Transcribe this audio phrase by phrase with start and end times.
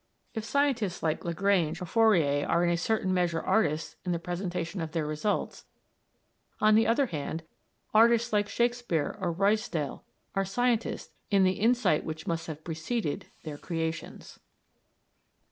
[0.33, 4.81] If scientists like Lagrange or Fourier are in a certain measure artists in the presentation
[4.81, 5.65] of their results,
[6.59, 7.43] on the other hand,
[7.93, 10.01] artists like Shakespeare or Ruysdael
[10.33, 14.39] are scientists in the insight which must have preceded their creations.